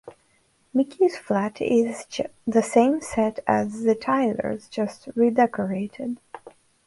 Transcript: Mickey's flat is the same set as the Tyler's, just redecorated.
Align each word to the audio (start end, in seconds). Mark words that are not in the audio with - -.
Mickey's 0.73 1.15
flat 1.15 1.61
is 1.61 2.07
the 2.47 2.63
same 2.63 3.01
set 3.01 3.41
as 3.45 3.83
the 3.83 3.93
Tyler's, 3.93 4.67
just 4.67 5.09
redecorated. 5.13 6.17